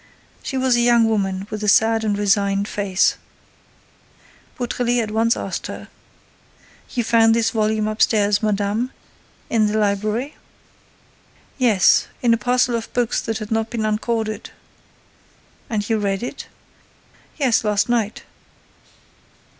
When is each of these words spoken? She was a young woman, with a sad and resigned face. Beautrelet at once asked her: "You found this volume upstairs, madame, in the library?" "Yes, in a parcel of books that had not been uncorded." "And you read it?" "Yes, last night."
She 0.41 0.57
was 0.57 0.75
a 0.75 0.81
young 0.81 1.07
woman, 1.07 1.45
with 1.51 1.63
a 1.63 1.67
sad 1.67 2.03
and 2.03 2.17
resigned 2.17 2.67
face. 2.67 3.17
Beautrelet 4.57 4.97
at 4.99 5.11
once 5.11 5.37
asked 5.37 5.67
her: 5.67 5.89
"You 6.95 7.03
found 7.03 7.35
this 7.35 7.51
volume 7.51 7.87
upstairs, 7.87 8.41
madame, 8.41 8.89
in 9.47 9.67
the 9.67 9.77
library?" 9.77 10.33
"Yes, 11.59 12.07
in 12.23 12.33
a 12.33 12.37
parcel 12.37 12.73
of 12.75 12.91
books 12.95 13.21
that 13.21 13.37
had 13.37 13.51
not 13.51 13.69
been 13.69 13.85
uncorded." 13.85 14.49
"And 15.69 15.87
you 15.87 15.99
read 15.99 16.23
it?" 16.23 16.47
"Yes, 17.37 17.63
last 17.63 17.87
night." 17.87 18.23